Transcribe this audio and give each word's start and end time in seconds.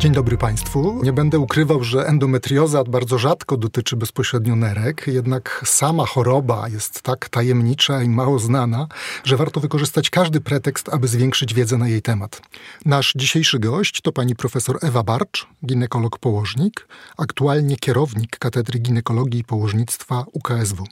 Dzień 0.00 0.12
dobry 0.12 0.36
Państwu. 0.36 1.00
Nie 1.02 1.12
będę 1.12 1.38
ukrywał, 1.38 1.84
że 1.84 2.06
endometrioza 2.06 2.84
bardzo 2.84 3.18
rzadko 3.18 3.56
dotyczy 3.56 3.96
bezpośrednio 3.96 4.56
nerek, 4.56 5.04
jednak 5.06 5.62
sama 5.64 6.06
choroba 6.06 6.68
jest 6.68 7.02
tak 7.02 7.28
tajemnicza 7.28 8.02
i 8.02 8.08
mało 8.08 8.38
znana, 8.38 8.86
że 9.24 9.36
warto 9.36 9.60
wykorzystać 9.60 10.10
każdy 10.10 10.40
pretekst, 10.40 10.88
aby 10.88 11.08
zwiększyć 11.08 11.54
wiedzę 11.54 11.78
na 11.78 11.88
jej 11.88 12.02
temat. 12.02 12.42
Nasz 12.84 13.12
dzisiejszy 13.16 13.58
gość 13.58 14.00
to 14.00 14.12
pani 14.12 14.36
profesor 14.36 14.78
Ewa 14.82 15.02
Barcz, 15.02 15.46
ginekolog-położnik, 15.66 16.86
aktualnie 17.18 17.76
kierownik 17.76 18.38
Katedry 18.38 18.78
Ginekologii 18.78 19.40
i 19.40 19.44
Położnictwa 19.44 20.24
UKSW. 20.32 20.84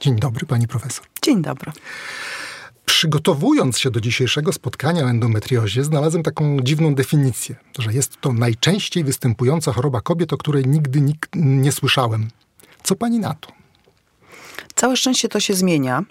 Dzień 0.00 0.16
dobry 0.16 0.46
pani 0.46 0.68
profesor. 0.68 1.06
Dzień 1.22 1.42
dobry. 1.42 1.72
Przygotowując 2.90 3.78
się 3.78 3.90
do 3.90 4.00
dzisiejszego 4.00 4.52
spotkania 4.52 5.04
o 5.04 5.10
endometriozie, 5.10 5.84
znalazłem 5.84 6.22
taką 6.22 6.60
dziwną 6.60 6.94
definicję, 6.94 7.54
że 7.78 7.92
jest 7.92 8.20
to 8.20 8.32
najczęściej 8.32 9.04
występująca 9.04 9.72
choroba 9.72 10.00
kobiet, 10.00 10.32
o 10.32 10.36
której 10.36 10.66
nigdy 10.66 11.00
nikt 11.00 11.30
nie 11.34 11.72
słyszałem. 11.72 12.28
Co 12.82 12.96
pani 12.96 13.18
na 13.18 13.34
to? 13.34 13.52
Całe 14.74 14.96
szczęście 14.96 15.28
to 15.28 15.40
się 15.40 15.54
zmienia. 15.54 16.04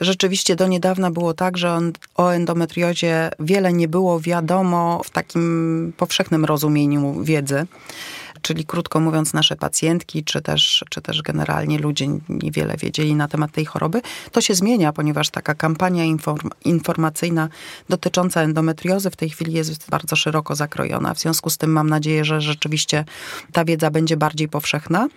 Rzeczywiście 0.00 0.56
do 0.56 0.66
niedawna 0.66 1.10
było 1.10 1.34
tak, 1.34 1.58
że 1.58 1.78
o 2.14 2.30
endometriozie 2.30 3.30
wiele 3.40 3.72
nie 3.72 3.88
było 3.88 4.20
wiadomo 4.20 5.02
w 5.04 5.10
takim 5.10 5.92
powszechnym 5.96 6.44
rozumieniu 6.44 7.22
wiedzy 7.22 7.66
czyli 8.42 8.64
krótko 8.64 9.00
mówiąc 9.00 9.32
nasze 9.32 9.56
pacjentki, 9.56 10.24
czy 10.24 10.42
też, 10.42 10.84
czy 10.90 11.00
też 11.00 11.22
generalnie 11.22 11.78
ludzie 11.78 12.06
niewiele 12.28 12.76
wiedzieli 12.76 13.14
na 13.14 13.28
temat 13.28 13.52
tej 13.52 13.64
choroby. 13.64 14.02
To 14.32 14.40
się 14.40 14.54
zmienia, 14.54 14.92
ponieważ 14.92 15.30
taka 15.30 15.54
kampania 15.54 16.04
inform 16.04 16.50
informacyjna 16.64 17.48
dotycząca 17.88 18.42
endometriozy 18.42 19.10
w 19.10 19.16
tej 19.16 19.30
chwili 19.30 19.52
jest 19.52 19.90
bardzo 19.90 20.16
szeroko 20.16 20.54
zakrojona. 20.54 21.14
W 21.14 21.20
związku 21.20 21.50
z 21.50 21.58
tym 21.58 21.72
mam 21.72 21.90
nadzieję, 21.90 22.24
że 22.24 22.40
rzeczywiście 22.40 23.04
ta 23.52 23.64
wiedza 23.64 23.90
będzie 23.90 24.16
bardziej 24.16 24.48
powszechna. 24.48 25.08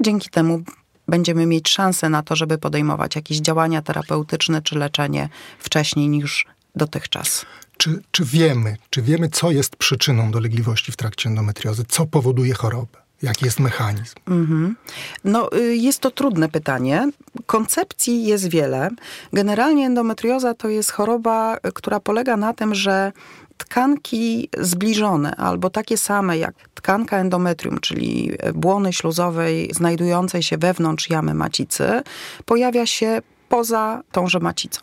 Dzięki 0.00 0.30
temu 0.30 0.62
będziemy 1.08 1.46
mieć 1.46 1.68
szansę 1.68 2.08
na 2.08 2.22
to, 2.22 2.36
żeby 2.36 2.58
podejmować 2.58 3.16
jakieś 3.16 3.38
działania 3.38 3.82
terapeutyczne 3.82 4.62
czy 4.62 4.78
leczenie 4.78 5.28
wcześniej 5.58 6.08
niż 6.08 6.46
dotychczas. 6.76 7.46
Czy, 7.76 8.02
czy 8.10 8.24
wiemy, 8.24 8.76
czy 8.90 9.02
wiemy, 9.02 9.28
co 9.28 9.50
jest 9.50 9.76
przyczyną 9.76 10.30
dolegliwości 10.30 10.92
w 10.92 10.96
trakcie 10.96 11.28
endometriozy? 11.28 11.84
Co 11.88 12.06
powoduje 12.06 12.54
chorobę? 12.54 12.98
Jaki 13.22 13.44
jest 13.44 13.60
mechanizm? 13.60 14.14
Mm-hmm. 14.26 14.72
No, 15.24 15.52
y, 15.56 15.76
jest 15.76 16.00
to 16.00 16.10
trudne 16.10 16.48
pytanie. 16.48 17.10
Koncepcji 17.46 18.24
jest 18.26 18.48
wiele. 18.48 18.90
Generalnie 19.32 19.86
endometrioza 19.86 20.54
to 20.54 20.68
jest 20.68 20.90
choroba, 20.90 21.56
która 21.74 22.00
polega 22.00 22.36
na 22.36 22.52
tym, 22.52 22.74
że 22.74 23.12
tkanki 23.56 24.48
zbliżone 24.58 25.36
albo 25.36 25.70
takie 25.70 25.96
same 25.96 26.38
jak 26.38 26.54
tkanka 26.74 27.18
endometrium, 27.18 27.80
czyli 27.80 28.32
błony 28.54 28.92
śluzowej 28.92 29.70
znajdującej 29.74 30.42
się 30.42 30.58
wewnątrz 30.58 31.10
jamy 31.10 31.34
macicy, 31.34 32.02
pojawia 32.44 32.86
się 32.86 33.22
poza 33.48 34.02
tąże 34.12 34.40
macicą. 34.40 34.80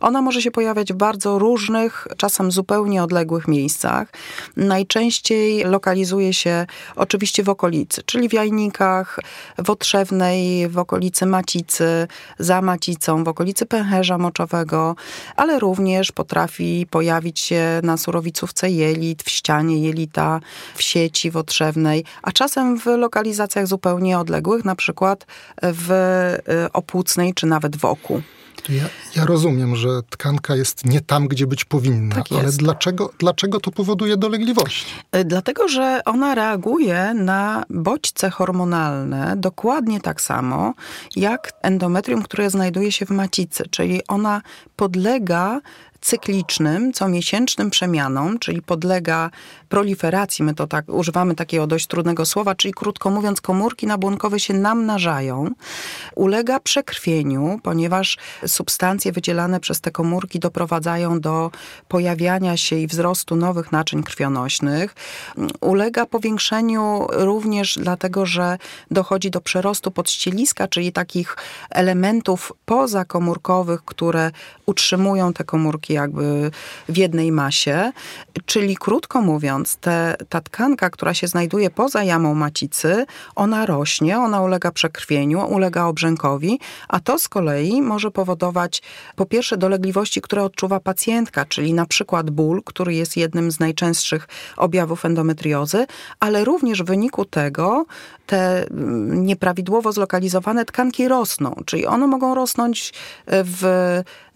Ona 0.00 0.22
może 0.22 0.42
się 0.42 0.50
pojawiać 0.50 0.92
w 0.92 0.96
bardzo 0.96 1.38
różnych, 1.38 2.08
czasem 2.16 2.52
zupełnie 2.52 3.02
odległych 3.02 3.48
miejscach. 3.48 4.08
Najczęściej 4.56 5.64
lokalizuje 5.64 6.34
się 6.34 6.66
oczywiście 6.96 7.42
w 7.42 7.48
okolicy, 7.48 8.02
czyli 8.06 8.28
w 8.28 8.32
jajnikach, 8.32 9.20
w 9.58 9.70
otrzewnej, 9.70 10.68
w 10.68 10.78
okolicy 10.78 11.26
macicy, 11.26 12.08
za 12.38 12.62
macicą, 12.62 13.24
w 13.24 13.28
okolicy 13.28 13.66
pęcherza 13.66 14.18
moczowego, 14.18 14.96
ale 15.36 15.58
również 15.58 16.12
potrafi 16.12 16.86
pojawić 16.90 17.40
się 17.40 17.80
na 17.82 17.96
surowicówce 17.96 18.70
jelit, 18.70 19.22
w 19.22 19.30
ścianie 19.30 19.78
jelita, 19.78 20.40
w 20.74 20.82
sieci, 20.82 21.30
w 21.30 21.36
otrzewnej, 21.36 22.04
a 22.22 22.32
czasem 22.32 22.78
w 22.78 22.86
lokalizacjach 22.86 23.66
zupełnie 23.66 24.18
odległych, 24.18 24.64
na 24.64 24.74
przykład 24.74 25.26
w 25.62 25.90
y, 26.66 26.72
opłucnej 26.72 27.34
czy 27.34 27.46
nawet 27.46 27.76
w 27.76 27.84
oku. 27.84 28.01
Ja, 28.68 28.84
ja, 29.16 29.24
rozumiem, 29.24 29.76
że 29.76 29.88
tkanka 30.10 30.56
jest 30.56 30.86
nie 30.86 31.00
tam, 31.00 31.28
gdzie 31.28 31.46
być 31.46 31.64
powinna, 31.64 32.14
tak 32.14 32.24
ale 32.30 32.52
dlaczego, 32.52 33.10
dlaczego 33.18 33.60
to 33.60 33.70
powoduje 33.70 34.16
dolegliwości? 34.16 34.86
Y, 35.16 35.24
dlatego, 35.24 35.68
że 35.68 36.00
ona 36.04 36.34
reaguje 36.34 37.14
na 37.14 37.64
bodźce 37.70 38.30
hormonalne 38.30 39.34
dokładnie 39.36 40.00
tak 40.00 40.20
samo 40.20 40.74
jak 41.16 41.52
endometrium, 41.62 42.22
które 42.22 42.50
znajduje 42.50 42.92
się 42.92 43.06
w 43.06 43.10
macicy, 43.10 43.64
czyli 43.70 44.00
ona 44.08 44.42
podlega 44.76 45.60
cyklicznym, 46.02 46.92
comiesięcznym 46.92 47.70
przemianom, 47.70 48.38
czyli 48.38 48.62
podlega 48.62 49.30
proliferacji, 49.68 50.44
my 50.44 50.54
to 50.54 50.66
tak 50.66 50.88
używamy 50.88 51.34
takiego 51.34 51.66
dość 51.66 51.86
trudnego 51.86 52.26
słowa, 52.26 52.54
czyli 52.54 52.74
krótko 52.74 53.10
mówiąc, 53.10 53.40
komórki 53.40 53.86
nabłonkowe 53.86 54.40
się 54.40 54.54
namnażają, 54.54 55.50
ulega 56.14 56.60
przekrwieniu, 56.60 57.60
ponieważ 57.62 58.18
substancje 58.46 59.12
wydzielane 59.12 59.60
przez 59.60 59.80
te 59.80 59.90
komórki 59.90 60.38
doprowadzają 60.38 61.20
do 61.20 61.50
pojawiania 61.88 62.56
się 62.56 62.76
i 62.76 62.86
wzrostu 62.86 63.36
nowych 63.36 63.72
naczyń 63.72 64.02
krwionośnych. 64.02 64.94
Ulega 65.60 66.06
powiększeniu 66.06 67.06
również 67.10 67.78
dlatego, 67.82 68.26
że 68.26 68.58
dochodzi 68.90 69.30
do 69.30 69.40
przerostu 69.40 69.90
podścieliska, 69.90 70.68
czyli 70.68 70.92
takich 70.92 71.36
elementów 71.70 72.52
pozakomórkowych, 72.64 73.84
które 73.84 74.30
utrzymują 74.66 75.32
te 75.32 75.44
komórki 75.44 75.91
jakby 75.92 76.50
w 76.88 76.96
jednej 76.96 77.32
masie. 77.32 77.92
Czyli 78.46 78.76
krótko 78.76 79.20
mówiąc, 79.20 79.76
te, 79.76 80.16
ta 80.28 80.40
tkanka, 80.40 80.90
która 80.90 81.14
się 81.14 81.26
znajduje 81.26 81.70
poza 81.70 82.04
jamą 82.04 82.34
macicy, 82.34 83.06
ona 83.36 83.66
rośnie, 83.66 84.18
ona 84.18 84.40
ulega 84.40 84.70
przekrwieniu, 84.70 85.46
ulega 85.46 85.84
obrzękowi, 85.84 86.60
a 86.88 87.00
to 87.00 87.18
z 87.18 87.28
kolei 87.28 87.82
może 87.82 88.10
powodować 88.10 88.82
po 89.16 89.26
pierwsze 89.26 89.56
dolegliwości, 89.56 90.20
które 90.20 90.42
odczuwa 90.44 90.80
pacjentka, 90.80 91.44
czyli 91.44 91.74
na 91.74 91.86
przykład 91.86 92.30
ból, 92.30 92.62
który 92.64 92.94
jest 92.94 93.16
jednym 93.16 93.50
z 93.50 93.60
najczęstszych 93.60 94.28
objawów 94.56 95.04
endometriozy, 95.04 95.86
ale 96.20 96.44
również 96.44 96.82
w 96.82 96.86
wyniku 96.86 97.24
tego 97.24 97.86
te 98.26 98.66
mm, 98.70 99.26
nieprawidłowo 99.26 99.92
zlokalizowane 99.92 100.64
tkanki 100.64 101.08
rosną, 101.08 101.54
czyli 101.66 101.86
one 101.86 102.06
mogą 102.06 102.34
rosnąć 102.34 102.92
w 103.26 103.62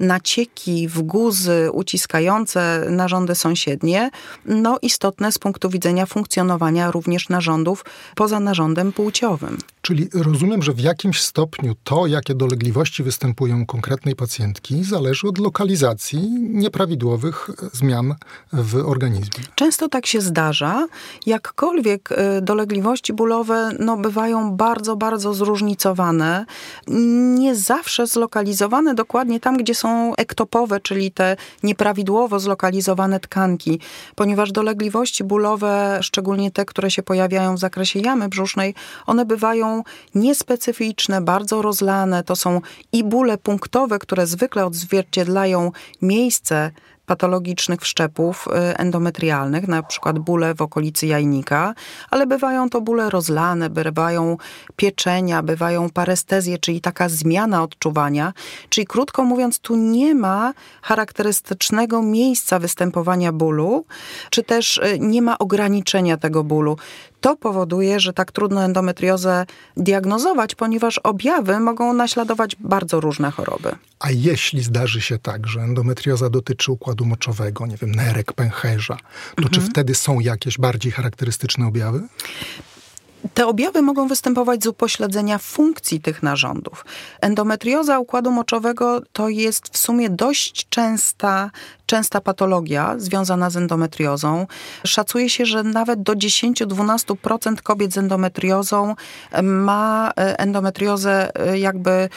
nacieki, 0.00 0.88
w 0.88 1.02
guzy 1.02 1.45
uciskające 1.72 2.86
narządy 2.90 3.34
sąsiednie, 3.34 4.10
no 4.44 4.78
istotne 4.82 5.32
z 5.32 5.38
punktu 5.38 5.70
widzenia 5.70 6.06
funkcjonowania 6.06 6.90
również 6.90 7.28
narządów 7.28 7.84
poza 8.14 8.40
narządem 8.40 8.92
płciowym. 8.92 9.58
Czyli 9.86 10.08
rozumiem, 10.14 10.62
że 10.62 10.72
w 10.72 10.80
jakimś 10.80 11.20
stopniu 11.20 11.74
to, 11.84 12.06
jakie 12.06 12.34
dolegliwości 12.34 13.02
występują 13.02 13.66
konkretnej 13.66 14.16
pacjentki, 14.16 14.84
zależy 14.84 15.28
od 15.28 15.38
lokalizacji 15.38 16.30
nieprawidłowych 16.40 17.50
zmian 17.72 18.14
w 18.52 18.88
organizmie. 18.88 19.44
Często 19.54 19.88
tak 19.88 20.06
się 20.06 20.20
zdarza, 20.20 20.86
jakkolwiek 21.26 22.12
y, 22.12 22.16
dolegliwości 22.42 23.12
bólowe 23.12 23.70
no, 23.78 23.96
bywają 23.96 24.56
bardzo, 24.56 24.96
bardzo 24.96 25.34
zróżnicowane, 25.34 26.46
nie 27.36 27.54
zawsze 27.54 28.06
zlokalizowane 28.06 28.94
dokładnie 28.94 29.40
tam, 29.40 29.56
gdzie 29.56 29.74
są 29.74 30.14
ektopowe, 30.16 30.80
czyli 30.80 31.10
te 31.10 31.36
nieprawidłowo 31.62 32.40
zlokalizowane 32.40 33.20
tkanki, 33.20 33.80
ponieważ 34.14 34.52
dolegliwości 34.52 35.24
bólowe, 35.24 35.98
szczególnie 36.02 36.50
te, 36.50 36.64
które 36.64 36.90
się 36.90 37.02
pojawiają 37.02 37.54
w 37.54 37.58
zakresie 37.58 38.00
jamy 38.00 38.28
brzusznej, 38.28 38.74
one 39.06 39.24
bywają 39.24 39.75
niespecyficzne, 40.14 41.20
bardzo 41.20 41.62
rozlane. 41.62 42.24
To 42.24 42.36
są 42.36 42.60
i 42.92 43.04
bóle 43.04 43.38
punktowe, 43.38 43.98
które 43.98 44.26
zwykle 44.26 44.66
odzwierciedlają 44.66 45.72
miejsce 46.02 46.70
patologicznych 47.06 47.80
wszczepów 47.80 48.48
y, 48.48 48.76
endometrialnych, 48.76 49.68
na 49.68 49.82
przykład 49.82 50.18
bóle 50.18 50.54
w 50.54 50.62
okolicy 50.62 51.06
jajnika, 51.06 51.74
ale 52.10 52.26
bywają 52.26 52.70
to 52.70 52.80
bóle 52.80 53.10
rozlane, 53.10 53.70
bywają 53.70 54.36
pieczenia, 54.76 55.42
bywają 55.42 55.90
parestezje, 55.90 56.58
czyli 56.58 56.80
taka 56.80 57.08
zmiana 57.08 57.62
odczuwania. 57.62 58.32
Czyli 58.68 58.86
krótko 58.86 59.24
mówiąc, 59.24 59.58
tu 59.58 59.76
nie 59.76 60.14
ma 60.14 60.52
charakterystycznego 60.82 62.02
miejsca 62.02 62.58
występowania 62.58 63.32
bólu, 63.32 63.84
czy 64.30 64.42
też 64.42 64.78
y, 64.78 64.98
nie 65.00 65.22
ma 65.22 65.38
ograniczenia 65.38 66.16
tego 66.16 66.44
bólu. 66.44 66.76
To 67.26 67.36
powoduje, 67.36 68.00
że 68.00 68.12
tak 68.12 68.32
trudno 68.32 68.64
endometriozę 68.64 69.46
diagnozować, 69.76 70.54
ponieważ 70.54 70.98
objawy 70.98 71.60
mogą 71.60 71.92
naśladować 71.92 72.56
bardzo 72.60 73.00
różne 73.00 73.30
choroby. 73.30 73.72
A 73.98 74.10
jeśli 74.10 74.62
zdarzy 74.62 75.00
się 75.00 75.18
tak, 75.18 75.46
że 75.46 75.60
endometrioza 75.60 76.30
dotyczy 76.30 76.72
układu 76.72 77.04
moczowego, 77.04 77.66
nie 77.66 77.76
wiem, 77.76 77.94
nerek, 77.94 78.32
pęcherza, 78.32 78.96
to 79.36 79.42
mhm. 79.42 79.50
czy 79.50 79.60
wtedy 79.60 79.94
są 79.94 80.20
jakieś 80.20 80.58
bardziej 80.58 80.92
charakterystyczne 80.92 81.66
objawy? 81.66 82.02
Te 83.34 83.46
objawy 83.46 83.82
mogą 83.82 84.08
występować 84.08 84.64
z 84.64 84.66
upośledzenia 84.66 85.38
funkcji 85.38 86.00
tych 86.00 86.22
narządów. 86.22 86.84
Endometrioza 87.20 87.98
układu 87.98 88.30
moczowego 88.30 89.02
to 89.12 89.28
jest 89.28 89.68
w 89.68 89.78
sumie 89.78 90.10
dość 90.10 90.68
częsta, 90.68 91.50
częsta 91.86 92.20
patologia 92.20 92.94
związana 92.98 93.50
z 93.50 93.56
endometriozą. 93.56 94.46
Szacuje 94.84 95.30
się, 95.30 95.46
że 95.46 95.62
nawet 95.62 96.02
do 96.02 96.12
10-12% 96.12 97.56
kobiet 97.62 97.92
z 97.92 97.98
endometriozą 97.98 98.94
ma 99.42 100.10
e, 100.16 100.38
endometriozę 100.38 101.30
e, 101.34 101.58
jakby 101.58 102.08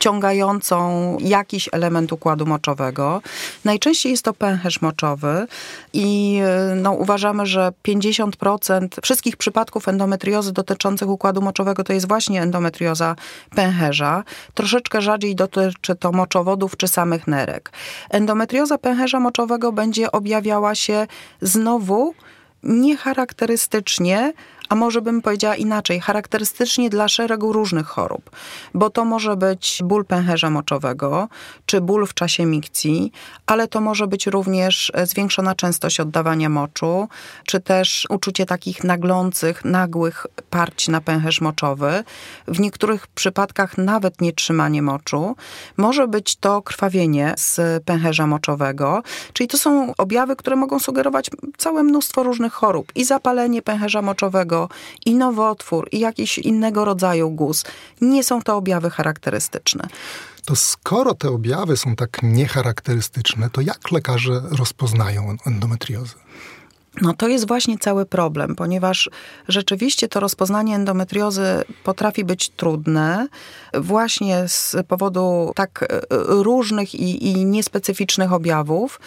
wciągającą 0.00 1.16
jakiś 1.20 1.68
element 1.72 2.12
układu 2.12 2.46
moczowego. 2.46 3.22
Najczęściej 3.64 4.12
jest 4.12 4.24
to 4.24 4.32
pęcherz 4.32 4.80
moczowy 4.80 5.46
i 5.92 6.40
e, 6.44 6.74
no, 6.74 6.92
uważamy, 6.92 7.46
że 7.46 7.72
50% 7.88 8.88
wszystkich 9.02 9.36
przypadków 9.36 9.88
endometriozy 9.88 10.52
dotyczących 10.52 11.08
układu 11.08 11.42
moczowego 11.42 11.84
to 11.84 11.92
jest 11.92 12.08
właśnie 12.08 12.42
endometrioza 12.42 13.16
pęcherza. 13.54 14.24
Troszeczkę 14.54 15.02
rzadziej 15.02 15.34
dotyczy 15.34 15.96
to 15.96 16.12
moczowodów 16.12 16.76
czy 16.76 16.88
samych 16.88 17.26
nerek. 17.26 17.72
Endometrioza 18.10 18.78
pęcherza 18.78 19.09
moczowego 19.18 19.72
będzie 19.72 20.12
objawiała 20.12 20.74
się 20.74 21.06
znowu 21.40 22.14
niecharakterystycznie, 22.62 24.32
a 24.70 24.74
może 24.74 25.02
bym 25.02 25.22
powiedziała 25.22 25.56
inaczej, 25.56 26.00
charakterystycznie 26.00 26.90
dla 26.90 27.08
szeregu 27.08 27.52
różnych 27.52 27.86
chorób, 27.86 28.30
bo 28.74 28.90
to 28.90 29.04
może 29.04 29.36
być 29.36 29.82
ból 29.84 30.04
pęcherza 30.04 30.50
moczowego, 30.50 31.28
czy 31.66 31.80
ból 31.80 32.06
w 32.06 32.14
czasie 32.14 32.46
mikcji, 32.46 33.12
ale 33.46 33.68
to 33.68 33.80
może 33.80 34.06
być 34.06 34.26
również 34.26 34.92
zwiększona 35.04 35.54
częstość 35.54 36.00
oddawania 36.00 36.48
moczu, 36.48 37.08
czy 37.46 37.60
też 37.60 38.06
uczucie 38.10 38.46
takich 38.46 38.84
naglących, 38.84 39.64
nagłych 39.64 40.26
parć 40.50 40.88
na 40.88 41.00
pęcherz 41.00 41.40
moczowy. 41.40 42.04
W 42.48 42.60
niektórych 42.60 43.06
przypadkach 43.06 43.78
nawet 43.78 44.20
nietrzymanie 44.20 44.82
moczu. 44.82 45.36
Może 45.76 46.08
być 46.08 46.36
to 46.36 46.62
krwawienie 46.62 47.34
z 47.36 47.84
pęcherza 47.84 48.26
moczowego, 48.26 49.02
czyli 49.32 49.48
to 49.48 49.58
są 49.58 49.92
objawy, 49.98 50.36
które 50.36 50.56
mogą 50.56 50.78
sugerować 50.78 51.30
całe 51.58 51.82
mnóstwo 51.82 52.22
różnych 52.22 52.52
chorób 52.52 52.92
i 52.94 53.04
zapalenie 53.04 53.62
pęcherza 53.62 54.02
moczowego, 54.02 54.59
i 55.06 55.14
nowotwór, 55.14 55.88
i 55.92 56.00
jakiś 56.00 56.38
innego 56.38 56.84
rodzaju 56.84 57.30
guz. 57.30 57.64
Nie 58.00 58.24
są 58.24 58.42
to 58.42 58.56
objawy 58.56 58.90
charakterystyczne. 58.90 59.88
To 60.44 60.56
skoro 60.56 61.14
te 61.14 61.28
objawy 61.28 61.76
są 61.76 61.96
tak 61.96 62.18
niecharakterystyczne, 62.22 63.50
to 63.50 63.60
jak 63.60 63.90
lekarze 63.92 64.42
rozpoznają 64.50 65.36
endometriozę? 65.46 66.14
No 67.00 67.14
to 67.14 67.28
jest 67.28 67.48
właśnie 67.48 67.78
cały 67.78 68.06
problem, 68.06 68.56
ponieważ 68.56 69.10
rzeczywiście 69.48 70.08
to 70.08 70.20
rozpoznanie 70.20 70.74
endometriozy 70.74 71.44
potrafi 71.84 72.24
być 72.24 72.48
trudne 72.48 73.26
właśnie 73.74 74.48
z 74.48 74.76
powodu 74.88 75.52
tak 75.54 75.82
e, 75.82 75.86
różnych 76.26 76.94
i, 76.94 77.28
i 77.28 77.44
niespecyficznych 77.44 78.32
objawów 78.32 79.00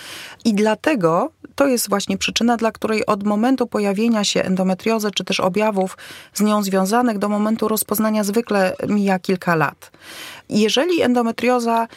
i 0.45 0.53
dlatego 0.53 1.31
to 1.55 1.67
jest 1.67 1.89
właśnie 1.89 2.17
przyczyna, 2.17 2.57
dla 2.57 2.71
której 2.71 3.05
od 3.05 3.23
momentu 3.23 3.67
pojawienia 3.67 4.23
się 4.23 4.43
endometriozy 4.43 5.11
czy 5.11 5.23
też 5.23 5.39
objawów 5.39 5.97
z 6.33 6.41
nią 6.41 6.63
związanych 6.63 7.17
do 7.17 7.29
momentu 7.29 7.67
rozpoznania 7.67 8.23
zwykle 8.23 8.75
mija 8.87 9.19
kilka 9.19 9.55
lat. 9.55 9.91
Jeżeli 10.49 11.01
endometrioza 11.01 11.87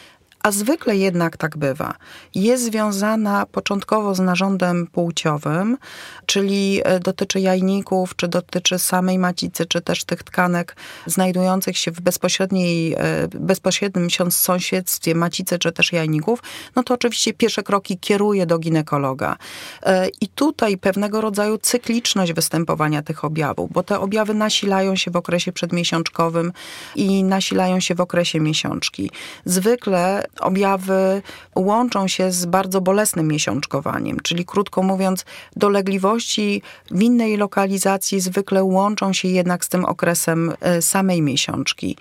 a 0.43 0.51
zwykle 0.51 0.97
jednak 0.97 1.37
tak 1.37 1.57
bywa, 1.57 1.93
jest 2.35 2.63
związana 2.63 3.45
początkowo 3.45 4.15
z 4.15 4.19
narządem 4.19 4.87
płciowym, 4.87 5.77
czyli 6.25 6.81
e, 6.83 6.99
dotyczy 6.99 7.39
jajników, 7.39 8.15
czy 8.15 8.27
dotyczy 8.27 8.79
samej 8.79 9.19
macicy, 9.19 9.65
czy 9.65 9.81
też 9.81 10.03
tych 10.03 10.23
tkanek 10.23 10.75
znajdujących 11.05 11.77
się 11.77 11.91
w 11.91 12.01
bezpośredniej, 12.01 12.93
e, 12.93 13.27
bezpośrednim 13.27 14.07
sąsiedztwie 14.29 15.15
macicy, 15.15 15.59
czy 15.59 15.71
też 15.71 15.91
jajników, 15.91 16.43
no 16.75 16.83
to 16.83 16.93
oczywiście 16.93 17.33
pierwsze 17.33 17.63
kroki 17.63 17.97
kieruje 17.97 18.45
do 18.45 18.59
ginekologa. 18.59 19.37
E, 19.83 20.07
I 20.21 20.27
tutaj 20.27 20.77
pewnego 20.77 21.21
rodzaju 21.21 21.57
cykliczność 21.57 22.33
występowania 22.33 23.01
tych 23.01 23.25
objawów, 23.25 23.71
bo 23.71 23.83
te 23.83 23.99
objawy 23.99 24.33
nasilają 24.33 24.95
się 24.95 25.11
w 25.11 25.15
okresie 25.15 25.51
przedmiesiączkowym 25.51 26.53
i 26.95 27.23
nasilają 27.23 27.79
się 27.79 27.95
w 27.95 28.01
okresie 28.01 28.39
miesiączki. 28.39 29.11
Zwykle 29.45 30.26
objawy 30.39 31.21
łączą 31.55 32.07
się 32.07 32.31
z 32.31 32.45
bardzo 32.45 32.81
bolesnym 32.81 33.27
miesiączkowaniem, 33.27 34.17
czyli 34.23 34.45
krótko 34.45 34.83
mówiąc, 34.83 35.25
dolegliwości 35.55 36.61
w 36.91 37.01
innej 37.01 37.37
lokalizacji 37.37 38.19
zwykle 38.19 38.63
łączą 38.63 39.13
się 39.13 39.27
jednak 39.27 39.65
z 39.65 39.69
tym 39.69 39.85
okresem 39.85 40.53
e, 40.61 40.81
samej 40.81 41.21
miesiączki. 41.21 41.97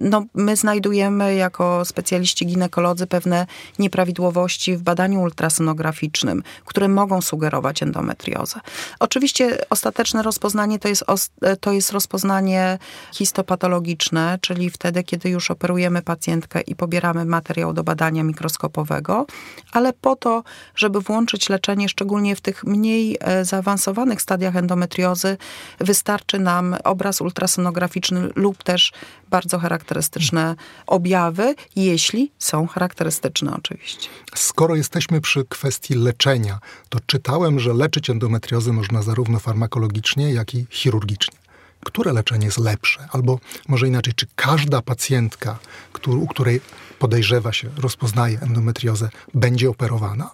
No, 0.00 0.24
my 0.34 0.56
znajdujemy 0.56 1.34
jako 1.34 1.84
specjaliści 1.84 2.46
ginekolodzy 2.46 3.06
pewne 3.06 3.46
nieprawidłowości 3.78 4.76
w 4.76 4.82
badaniu 4.82 5.20
ultrasonograficznym, 5.20 6.42
które 6.64 6.88
mogą 6.88 7.22
sugerować 7.22 7.82
endometriozę. 7.82 8.60
Oczywiście 9.00 9.70
ostateczne 9.70 10.22
rozpoznanie 10.22 10.78
to 10.78 10.88
jest, 10.88 11.04
e, 11.42 11.56
to 11.56 11.72
jest 11.72 11.92
rozpoznanie 11.92 12.78
histopatologiczne, 13.12 14.38
czyli 14.40 14.70
wtedy, 14.70 15.04
kiedy 15.04 15.30
już 15.30 15.50
operujemy 15.50 16.02
pacjentkę 16.02 16.60
i 16.60 16.74
pobieramy 16.74 17.24
materiał 17.24 17.59
do 17.74 17.84
badania 17.84 18.22
mikroskopowego, 18.22 19.26
ale 19.72 19.92
po 19.92 20.16
to, 20.16 20.42
żeby 20.76 21.00
włączyć 21.00 21.48
leczenie, 21.48 21.88
szczególnie 21.88 22.36
w 22.36 22.40
tych 22.40 22.64
mniej 22.64 23.16
e, 23.20 23.44
zaawansowanych 23.44 24.22
stadiach 24.22 24.56
endometriozy, 24.56 25.36
wystarczy 25.80 26.38
nam 26.38 26.76
obraz 26.84 27.20
ultrasonograficzny 27.20 28.28
lub 28.34 28.62
też 28.62 28.92
bardzo 29.30 29.58
charakterystyczne 29.58 30.56
objawy, 30.86 31.54
jeśli 31.76 32.32
są 32.38 32.66
charakterystyczne 32.66 33.54
oczywiście. 33.56 34.08
Skoro 34.34 34.76
jesteśmy 34.76 35.20
przy 35.20 35.44
kwestii 35.44 35.94
leczenia, 35.94 36.58
to 36.88 36.98
czytałem, 37.06 37.60
że 37.60 37.74
leczyć 37.74 38.10
endometriozę 38.10 38.72
można 38.72 39.02
zarówno 39.02 39.38
farmakologicznie, 39.38 40.32
jak 40.32 40.54
i 40.54 40.66
chirurgicznie 40.70 41.39
które 41.84 42.12
leczenie 42.12 42.46
jest 42.46 42.58
lepsze? 42.58 43.08
Albo 43.12 43.38
może 43.68 43.88
inaczej, 43.88 44.14
czy 44.14 44.26
każda 44.36 44.82
pacjentka, 44.82 45.58
u 46.06 46.26
której 46.26 46.60
podejrzewa 46.98 47.52
się, 47.52 47.70
rozpoznaje 47.76 48.40
endometriozę, 48.40 49.08
będzie 49.34 49.70
operowana? 49.70 50.30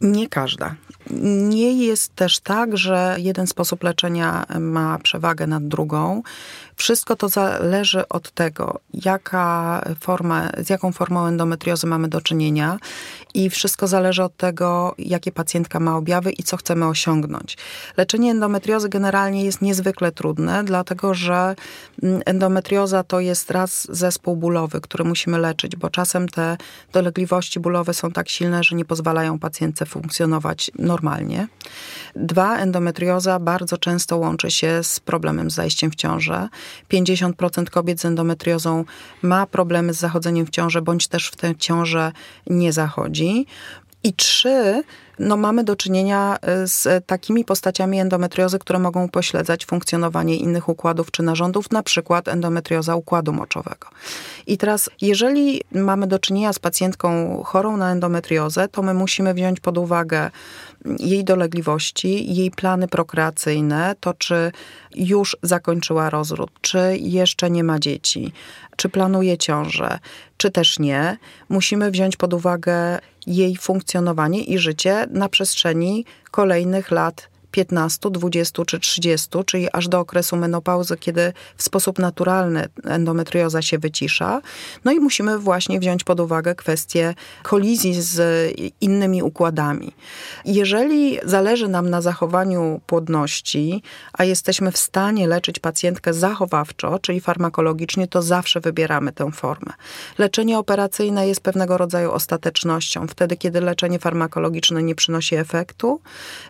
Nie 0.00 0.28
każda. 0.28 0.74
Nie 1.10 1.86
jest 1.86 2.14
też 2.14 2.40
tak, 2.40 2.76
że 2.76 3.16
jeden 3.18 3.46
sposób 3.46 3.82
leczenia 3.82 4.46
ma 4.60 4.98
przewagę 4.98 5.46
nad 5.46 5.68
drugą. 5.68 6.22
Wszystko 6.76 7.16
to 7.16 7.28
zależy 7.28 8.08
od 8.08 8.30
tego, 8.30 8.80
jaka 8.94 9.82
forma, 10.00 10.50
z 10.58 10.70
jaką 10.70 10.92
formą 10.92 11.26
endometriozy 11.26 11.86
mamy 11.86 12.08
do 12.08 12.20
czynienia 12.20 12.78
i 13.34 13.50
wszystko 13.50 13.86
zależy 13.86 14.22
od 14.22 14.36
tego, 14.36 14.94
jakie 14.98 15.32
pacjentka 15.32 15.80
ma 15.80 15.96
objawy 15.96 16.32
i 16.32 16.42
co 16.42 16.56
chcemy 16.56 16.86
osiągnąć. 16.86 17.56
Leczenie 17.96 18.30
endometriozy 18.30 18.88
generalnie 18.88 19.44
jest 19.44 19.62
niezwykle 19.62 20.12
trudne, 20.12 20.64
dlatego 20.64 21.14
że 21.14 21.54
mm, 22.02 22.22
endometrioza 22.24 23.04
to 23.04 23.20
jest 23.20 23.50
raz 23.50 23.86
zespół 23.90 24.36
bólowy, 24.36 24.80
który 24.80 25.04
musimy 25.04 25.38
leczyć, 25.38 25.76
bo 25.76 25.90
czasem 25.90 26.28
te 26.28 26.56
dolegliwości 26.92 27.60
bólowe 27.60 27.94
są 27.94 28.12
tak 28.12 28.28
silne, 28.28 28.64
że 28.64 28.76
nie 28.76 28.84
pozwalają 28.84 29.38
pacjentce 29.38 29.85
funkcjonować 29.86 30.70
normalnie. 30.78 31.48
Dwa, 32.16 32.58
endometrioza 32.58 33.38
bardzo 33.38 33.78
często 33.78 34.16
łączy 34.16 34.50
się 34.50 34.82
z 34.82 35.00
problemem 35.00 35.50
z 35.50 35.54
zajściem 35.54 35.90
w 35.90 35.94
ciążę. 35.94 36.48
50% 36.92 37.64
kobiet 37.70 38.00
z 38.00 38.04
endometriozą 38.04 38.84
ma 39.22 39.46
problemy 39.46 39.94
z 39.94 39.98
zachodzeniem 39.98 40.46
w 40.46 40.50
ciążę, 40.50 40.82
bądź 40.82 41.08
też 41.08 41.28
w 41.28 41.36
tę 41.36 41.56
ciążę 41.56 42.12
nie 42.46 42.72
zachodzi. 42.72 43.46
I 44.02 44.12
trzy, 44.14 44.82
no 45.18 45.36
mamy 45.36 45.64
do 45.64 45.76
czynienia 45.76 46.38
y, 46.64 46.68
z 46.68 47.06
takimi 47.06 47.44
postaciami 47.44 48.00
endometriozy, 48.00 48.58
które 48.58 48.78
mogą 48.78 49.08
pośledzać 49.08 49.66
funkcjonowanie 49.66 50.36
innych 50.36 50.68
układów 50.68 51.10
czy 51.10 51.22
narządów, 51.22 51.70
na 51.70 51.82
przykład 51.82 52.28
endometrioza 52.28 52.96
układu 52.96 53.32
moczowego. 53.32 53.88
I 54.46 54.58
teraz, 54.58 54.90
jeżeli 55.00 55.60
mamy 55.72 56.06
do 56.06 56.18
czynienia 56.18 56.52
z 56.52 56.58
pacjentką 56.58 57.42
chorą 57.44 57.76
na 57.76 57.92
endometriozę, 57.92 58.68
to 58.68 58.82
my 58.82 58.94
musimy 58.94 59.34
wziąć 59.34 59.60
pod 59.60 59.78
uwagę 59.78 60.30
jej 60.98 61.24
dolegliwości, 61.24 62.34
jej 62.34 62.50
plany 62.50 62.88
prokreacyjne, 62.88 63.94
to 64.00 64.14
czy 64.14 64.52
już 64.94 65.36
zakończyła 65.42 66.10
rozród, 66.10 66.50
czy 66.60 66.96
jeszcze 67.00 67.50
nie 67.50 67.64
ma 67.64 67.78
dzieci, 67.78 68.32
czy 68.76 68.88
planuje 68.88 69.38
ciążę, 69.38 69.98
czy 70.36 70.50
też 70.50 70.78
nie. 70.78 71.16
Musimy 71.48 71.90
wziąć 71.90 72.16
pod 72.16 72.34
uwagę 72.34 72.98
jej 73.26 73.56
funkcjonowanie 73.56 74.44
i 74.44 74.58
życie 74.58 75.05
na 75.10 75.28
przestrzeni 75.28 76.04
kolejnych 76.30 76.90
lat 76.90 77.28
15, 77.50 78.10
20 78.10 78.64
czy 78.64 78.80
30, 78.80 79.28
czyli 79.46 79.68
aż 79.72 79.88
do 79.88 80.00
okresu 80.00 80.36
menopauzy, 80.36 80.96
kiedy 80.96 81.32
w 81.56 81.62
sposób 81.62 81.98
naturalny 81.98 82.68
endometrioza 82.84 83.62
się 83.62 83.78
wycisza. 83.78 84.40
No 84.84 84.92
i 84.92 85.00
musimy 85.00 85.38
właśnie 85.38 85.80
wziąć 85.80 86.04
pod 86.04 86.20
uwagę 86.20 86.54
kwestię 86.54 87.14
kolizji 87.42 88.02
z 88.02 88.52
innymi 88.80 89.22
układami. 89.22 89.92
Jeżeli 90.44 91.18
zależy 91.24 91.68
nam 91.68 91.90
na 91.90 92.00
zachowaniu 92.00 92.80
płodności, 92.86 93.82
a 94.12 94.24
jesteśmy 94.24 94.72
w 94.72 94.78
stanie 94.78 95.26
leczyć 95.26 95.58
pacjentkę 95.58 96.14
zachowawczo, 96.14 96.98
czyli 96.98 97.20
farmakologicznie, 97.20 98.08
to 98.08 98.22
zawsze 98.22 98.60
wybieramy 98.60 99.12
tę 99.12 99.32
formę. 99.32 99.72
Leczenie 100.18 100.58
operacyjne 100.58 101.28
jest 101.28 101.40
pewnego 101.40 101.78
rodzaju 101.78 102.12
ostatecznością, 102.12 103.06
wtedy 103.08 103.36
kiedy 103.36 103.60
leczenie 103.60 103.98
farmakologiczne 103.98 104.82
nie 104.82 104.94
przynosi 104.94 105.34
efektu, 105.34 106.00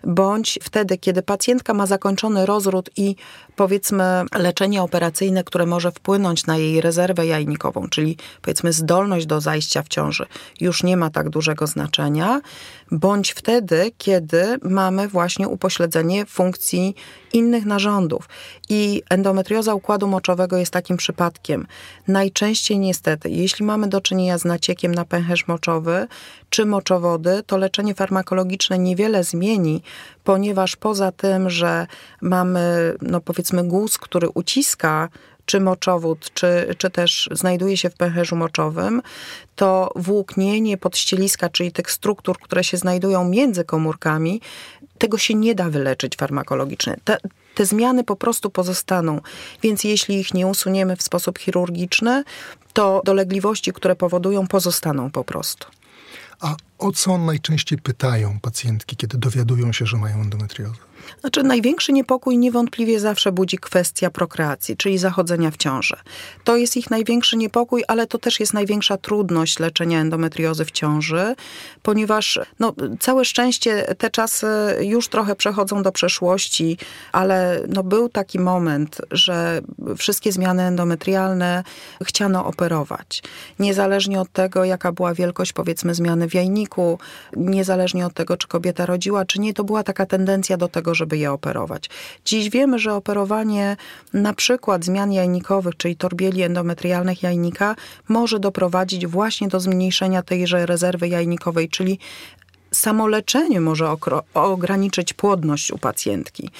bądź 0.04 0.58
wtedy, 0.62 0.95
kiedy 0.98 1.22
pacjentka 1.22 1.74
ma 1.74 1.86
zakończony 1.86 2.46
rozród 2.46 2.90
i 2.96 3.16
powiedzmy 3.56 4.24
leczenie 4.38 4.82
operacyjne, 4.82 5.44
które 5.44 5.66
może 5.66 5.92
wpłynąć 5.92 6.46
na 6.46 6.56
jej 6.56 6.80
rezerwę 6.80 7.26
jajnikową, 7.26 7.88
czyli 7.88 8.16
powiedzmy 8.42 8.72
zdolność 8.72 9.26
do 9.26 9.40
zajścia 9.40 9.82
w 9.82 9.88
ciąży, 9.88 10.26
już 10.60 10.82
nie 10.82 10.96
ma 10.96 11.10
tak 11.10 11.30
dużego 11.30 11.66
znaczenia, 11.66 12.40
bądź 12.90 13.32
wtedy, 13.32 13.92
kiedy 13.98 14.58
mamy 14.62 15.08
właśnie 15.08 15.48
upośledzenie 15.48 16.26
funkcji 16.26 16.94
innych 17.32 17.64
narządów. 17.64 18.28
I 18.68 19.02
endometrioza 19.10 19.74
układu 19.74 20.08
moczowego 20.08 20.56
jest 20.56 20.72
takim 20.72 20.96
przypadkiem. 20.96 21.66
Najczęściej 22.08 22.78
niestety, 22.78 23.30
jeśli 23.30 23.64
mamy 23.64 23.88
do 23.88 24.00
czynienia 24.00 24.38
z 24.38 24.44
naciekiem 24.44 24.94
na 24.94 25.04
pęcherz 25.04 25.48
moczowy 25.48 26.06
czy 26.50 26.66
moczowody, 26.66 27.42
to 27.46 27.56
leczenie 27.56 27.94
farmakologiczne 27.94 28.78
niewiele 28.78 29.24
zmieni, 29.24 29.82
ponieważ 30.24 30.76
poza 30.76 31.12
tym, 31.12 31.50
że 31.50 31.86
mamy, 32.20 32.94
no 33.02 33.20
powiedzmy, 33.20 33.45
guz, 33.52 33.98
który 33.98 34.28
uciska 34.28 35.08
czy 35.46 35.60
moczowód, 35.60 36.30
czy, 36.34 36.74
czy 36.78 36.90
też 36.90 37.28
znajduje 37.32 37.76
się 37.76 37.90
w 37.90 37.94
pęcherzu 37.94 38.36
moczowym, 38.36 39.02
to 39.56 39.92
włóknienie 39.96 40.76
podścieliska, 40.76 41.48
czyli 41.48 41.72
tych 41.72 41.90
struktur, 41.90 42.38
które 42.38 42.64
się 42.64 42.76
znajdują 42.76 43.24
między 43.28 43.64
komórkami, 43.64 44.40
tego 44.98 45.18
się 45.18 45.34
nie 45.34 45.54
da 45.54 45.70
wyleczyć 45.70 46.16
farmakologicznie. 46.16 46.96
Te, 47.04 47.18
te 47.54 47.66
zmiany 47.66 48.04
po 48.04 48.16
prostu 48.16 48.50
pozostaną. 48.50 49.20
Więc 49.62 49.84
jeśli 49.84 50.20
ich 50.20 50.34
nie 50.34 50.46
usuniemy 50.46 50.96
w 50.96 51.02
sposób 51.02 51.38
chirurgiczny, 51.38 52.24
to 52.72 53.02
dolegliwości, 53.04 53.72
które 53.72 53.96
powodują, 53.96 54.46
pozostaną 54.46 55.10
po 55.10 55.24
prostu. 55.24 55.66
A 56.40 56.56
o 56.78 56.92
co 56.92 57.18
najczęściej 57.18 57.78
pytają 57.78 58.40
pacjentki, 58.40 58.96
kiedy 58.96 59.18
dowiadują 59.18 59.72
się, 59.72 59.86
że 59.86 59.96
mają 59.96 60.20
endometriozę? 60.20 60.86
Znaczy, 61.20 61.42
największy 61.42 61.92
niepokój 61.92 62.38
niewątpliwie 62.38 63.00
zawsze 63.00 63.32
budzi 63.32 63.58
kwestia 63.58 64.10
prokreacji, 64.10 64.76
czyli 64.76 64.98
zachodzenia 64.98 65.50
w 65.50 65.56
ciąży. 65.56 65.96
To 66.44 66.56
jest 66.56 66.76
ich 66.76 66.90
największy 66.90 67.36
niepokój, 67.36 67.84
ale 67.88 68.06
to 68.06 68.18
też 68.18 68.40
jest 68.40 68.54
największa 68.54 68.96
trudność 68.96 69.58
leczenia 69.58 70.00
endometriozy 70.00 70.64
w 70.64 70.70
ciąży, 70.70 71.34
ponieważ 71.82 72.40
no, 72.58 72.74
całe 73.00 73.24
szczęście 73.24 73.94
te 73.98 74.10
czasy 74.10 74.46
już 74.80 75.08
trochę 75.08 75.36
przechodzą 75.36 75.82
do 75.82 75.92
przeszłości, 75.92 76.78
ale 77.12 77.60
no, 77.68 77.82
był 77.82 78.08
taki 78.08 78.38
moment, 78.38 79.00
że 79.10 79.60
wszystkie 79.96 80.32
zmiany 80.32 80.62
endometrialne 80.62 81.64
chciano 82.04 82.46
operować. 82.46 83.22
Niezależnie 83.58 84.20
od 84.20 84.32
tego, 84.32 84.64
jaka 84.64 84.92
była 84.92 85.14
wielkość, 85.14 85.52
powiedzmy, 85.52 85.94
zmiany 85.94 86.25
w 86.28 86.34
jajniku, 86.34 86.98
niezależnie 87.36 88.06
od 88.06 88.14
tego, 88.14 88.36
czy 88.36 88.48
kobieta 88.48 88.86
rodziła, 88.86 89.24
czy 89.24 89.40
nie, 89.40 89.54
to 89.54 89.64
była 89.64 89.82
taka 89.82 90.06
tendencja 90.06 90.56
do 90.56 90.68
tego, 90.68 90.94
żeby 90.94 91.18
je 91.18 91.32
operować. 91.32 91.90
Dziś 92.24 92.50
wiemy, 92.50 92.78
że 92.78 92.94
operowanie 92.94 93.76
na 94.12 94.34
przykład 94.34 94.84
zmian 94.84 95.12
jajnikowych, 95.12 95.76
czyli 95.76 95.96
torbieli 95.96 96.42
endometrialnych 96.42 97.22
jajnika, 97.22 97.76
może 98.08 98.40
doprowadzić 98.40 99.06
właśnie 99.06 99.48
do 99.48 99.60
zmniejszenia 99.60 100.22
tejże 100.22 100.66
rezerwy 100.66 101.08
jajnikowej, 101.08 101.68
czyli 101.68 101.98
samoleczenie 102.76 103.60
może 103.60 103.96
ograniczyć 104.34 105.12
płodność 105.12 105.72
u 105.72 105.78
pacjentki. 105.78 106.50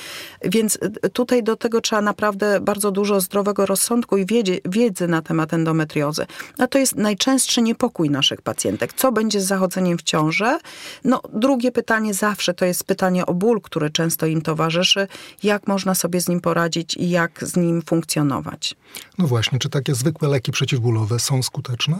Więc 0.44 0.78
tutaj 1.12 1.42
do 1.42 1.56
tego 1.56 1.80
trzeba 1.80 2.02
naprawdę 2.02 2.60
bardzo 2.60 2.90
dużo 2.90 3.20
zdrowego 3.20 3.66
rozsądku 3.66 4.16
i 4.16 4.26
wiedzy, 4.26 4.60
wiedzy 4.64 5.08
na 5.08 5.22
temat 5.22 5.54
endometriozy. 5.54 6.26
A 6.58 6.66
to 6.66 6.78
jest 6.78 6.96
najczęstszy 6.96 7.62
niepokój 7.62 8.10
naszych 8.10 8.42
pacjentek. 8.42 8.92
Co 8.92 9.12
będzie 9.12 9.40
z 9.40 9.46
zachodzeniem 9.46 9.98
w 9.98 10.02
ciąży? 10.02 10.58
No, 11.04 11.20
drugie 11.32 11.72
pytanie 11.72 12.14
zawsze 12.14 12.54
to 12.54 12.64
jest 12.64 12.84
pytanie 12.84 13.26
o 13.26 13.34
ból, 13.34 13.60
który 13.60 13.90
często 13.90 14.26
im 14.26 14.42
towarzyszy. 14.42 15.08
Jak 15.42 15.66
można 15.66 15.94
sobie 15.94 16.20
z 16.20 16.28
nim 16.28 16.40
poradzić 16.40 16.96
i 16.96 17.10
jak 17.10 17.44
z 17.44 17.56
nim 17.56 17.82
funkcjonować? 17.82 18.74
No 19.18 19.26
właśnie, 19.26 19.58
czy 19.58 19.68
takie 19.68 19.94
zwykłe 19.94 20.28
leki 20.28 20.52
przeciwbólowe 20.52 21.18
są 21.18 21.42
skuteczne? 21.42 21.96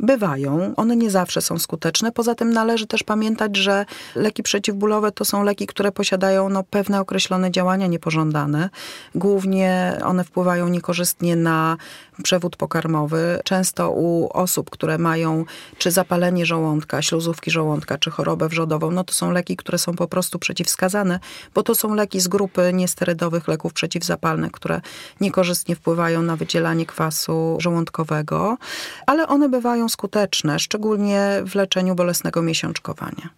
Bywają. 0.00 0.74
One 0.76 0.96
nie 0.96 1.10
zawsze 1.10 1.42
są 1.42 1.58
skuteczne. 1.58 2.12
Poza 2.12 2.34
tym 2.34 2.52
należy 2.52 2.86
też 2.86 3.02
pamiętać, 3.02 3.56
że 3.58 3.86
leki 4.14 4.42
przeciwbólowe 4.42 5.12
to 5.12 5.24
są 5.24 5.42
leki, 5.42 5.66
które 5.66 5.92
posiadają 5.92 6.48
no, 6.48 6.62
pewne 6.62 7.00
określone 7.00 7.50
działania 7.50 7.86
niepożądane. 7.86 8.70
Głównie 9.14 9.98
one 10.04 10.24
wpływają 10.24 10.68
niekorzystnie 10.68 11.36
na 11.36 11.76
przewód 12.22 12.56
pokarmowy. 12.56 13.40
Często 13.44 13.90
u 13.90 14.28
osób, 14.32 14.70
które 14.70 14.98
mają 14.98 15.44
czy 15.78 15.90
zapalenie 15.90 16.46
żołądka, 16.46 17.02
śluzówki 17.02 17.50
żołądka, 17.50 17.98
czy 17.98 18.10
chorobę 18.10 18.48
wrzodową, 18.48 18.90
no 18.90 19.04
to 19.04 19.12
są 19.12 19.30
leki, 19.30 19.56
które 19.56 19.78
są 19.78 19.94
po 19.94 20.08
prostu 20.08 20.38
przeciwwskazane, 20.38 21.20
bo 21.54 21.62
to 21.62 21.74
są 21.74 21.94
leki 21.94 22.20
z 22.20 22.28
grupy 22.28 22.70
niesterydowych 22.74 23.48
leków 23.48 23.72
przeciwzapalnych, 23.72 24.52
które 24.52 24.80
niekorzystnie 25.20 25.76
wpływają 25.76 26.22
na 26.22 26.36
wydzielanie 26.36 26.86
kwasu 26.86 27.56
żołądkowego, 27.60 28.58
ale 29.06 29.28
one 29.28 29.48
bywają 29.48 29.88
skuteczne, 29.88 30.58
szczególnie 30.58 31.42
w 31.46 31.54
leczeniu 31.54 31.94
bolesnego 31.94 32.42
miesiączkowania. 32.42 33.30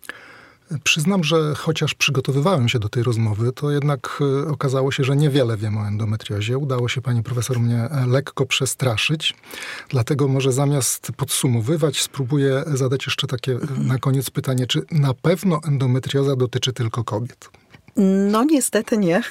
Przyznam, 0.85 1.25
że 1.25 1.55
chociaż 1.55 1.95
przygotowywałem 1.95 2.69
się 2.69 2.79
do 2.79 2.89
tej 2.89 3.03
rozmowy, 3.03 3.53
to 3.53 3.71
jednak 3.71 4.23
e, 4.45 4.49
okazało 4.49 4.93
się, 4.93 5.05
że 5.05 5.17
niewiele 5.17 5.57
wiem 5.57 5.79
o 5.79 5.89
endometriozie. 5.89 6.59
Udało 6.59 6.89
się 6.89 7.03
pani 7.03 7.23
profesor 7.23 7.61
mnie 7.61 7.79
e, 7.79 8.07
lekko 8.07 8.47
przestraszyć. 8.47 9.35
Dlatego 9.89 10.29
może 10.29 10.53
zamiast 10.53 11.13
podsumowywać, 11.17 12.03
spróbuję 12.03 12.65
zadać 12.67 13.07
jeszcze 13.07 13.27
takie 13.27 13.53
e, 13.53 13.59
na 13.79 13.99
koniec 13.99 14.31
pytanie, 14.31 14.67
czy 14.67 14.83
na 14.91 15.15
pewno 15.15 15.61
endometrioza 15.69 16.37
dotyczy 16.37 16.73
tylko 16.73 17.05
kobiet? 17.05 17.51
No 18.03 18.45
niestety 18.45 18.99
nie. 18.99 19.23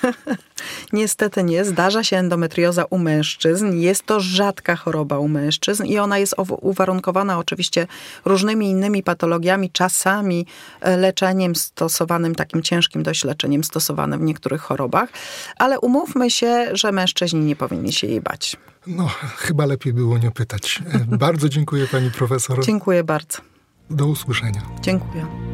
niestety 0.94 1.44
nie. 1.44 1.66
Zdarza 1.66 2.04
się 2.04 2.18
endometrioza 2.18 2.86
u 2.90 2.98
mężczyzn. 2.98 3.74
Jest 3.74 4.06
to 4.06 4.20
rzadka 4.20 4.76
choroba 4.76 5.20
u 5.20 5.28
mężczyzn 5.28 5.86
i 5.86 5.98
ona 5.98 6.18
jest 6.18 6.36
uwarunkowana 6.62 7.38
oczywiście 7.38 7.88
różnymi 8.26 8.70
innymi 8.70 9.04
patologiami, 9.04 9.72
czasami 9.72 10.46
e, 10.82 10.98
leczeniem 10.98 11.56
stosowanym, 11.56 12.36
takim 12.36 12.64
ciężkim 12.64 13.04
dość 13.04 13.24
leczeniem 13.24 13.64
stosowanym 13.64 14.20
w 14.20 14.24
niektórych 14.24 14.62
chorobach, 14.62 15.10
ale 15.58 15.80
umówmy 15.80 16.32
się, 16.32 16.68
że 16.72 16.92
mężczyźni 16.92 17.40
nie 17.40 17.56
powinni 17.56 17.94
się 17.94 18.08
jej 18.08 18.22
bać. 18.22 18.58
No, 18.88 19.08
chyba 19.38 19.66
lepiej 19.66 19.94
było 19.94 20.18
nie 20.18 20.32
pytać. 20.32 20.84
E, 21.12 21.18
bardzo 21.18 21.50
dziękuję 21.50 21.88
pani 21.88 22.12
profesor. 22.12 22.66
Dziękuję 22.66 23.04
bardzo. 23.04 23.38
Do 23.90 24.08
usłyszenia. 24.08 24.62
Dziękuję. 24.82 25.49